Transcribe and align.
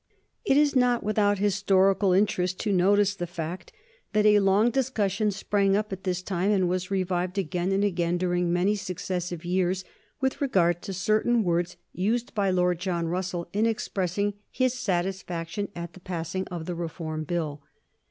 It 0.43 0.57
is 0.57 0.75
not 0.75 1.03
without 1.03 1.37
historical 1.37 2.11
interest 2.11 2.59
to 2.61 2.73
notice 2.73 3.13
the 3.13 3.27
fact 3.27 3.71
that 4.13 4.25
a 4.25 4.39
long 4.39 4.71
discussion 4.71 5.29
sprang 5.29 5.77
up 5.77 5.93
at 5.93 6.05
this 6.05 6.23
time 6.23 6.49
and 6.49 6.67
was 6.67 6.89
revived 6.89 7.37
again 7.37 7.71
and 7.71 7.83
again, 7.83 8.17
during 8.17 8.51
many 8.51 8.75
successive 8.75 9.45
years, 9.45 9.83
with 10.19 10.41
regard 10.41 10.81
to 10.85 10.91
certain 10.93 11.43
words 11.43 11.77
used 11.93 12.33
by 12.33 12.49
Lord 12.49 12.79
John 12.79 13.09
Russell 13.09 13.47
in 13.53 13.67
expressing 13.67 14.33
his 14.49 14.73
satisfaction 14.73 15.69
at 15.75 15.93
the 15.93 15.99
passing 15.99 16.47
of 16.47 16.65
the 16.65 16.73
Reform 16.73 17.23
Bill. 17.23 17.61